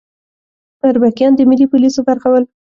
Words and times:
اربکیان 0.87 1.33
د 1.35 1.41
ملي 1.49 1.65
پولیسو 1.71 1.99
برخه 2.07 2.27
ول 2.31 2.43